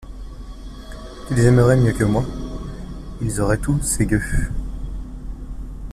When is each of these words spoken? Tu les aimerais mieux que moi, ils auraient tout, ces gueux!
Tu 1.27 1.35
les 1.35 1.45
aimerais 1.45 1.77
mieux 1.77 1.91
que 1.93 2.03
moi, 2.03 2.25
ils 3.21 3.39
auraient 3.39 3.59
tout, 3.59 3.79
ces 3.83 4.07
gueux! 4.07 4.49